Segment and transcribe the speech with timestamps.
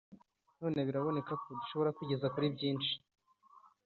[0.59, 2.93] none biraboneka ko dushobora kwigeza kuri byinshi